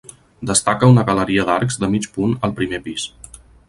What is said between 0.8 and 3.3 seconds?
una galeria d'arcs de mig punt al primer pis.